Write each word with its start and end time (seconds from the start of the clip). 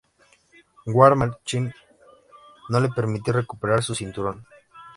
War 0.87 1.15
Machine 1.15 1.75
no 2.69 2.79
le 2.79 2.89
permitió 2.89 3.33
recuperar 3.33 3.83
su 3.83 3.93
cinturón. 3.93 4.47